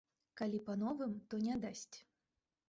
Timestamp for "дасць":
1.67-1.97